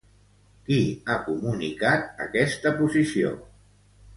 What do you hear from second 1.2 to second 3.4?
comunicat aquesta posició?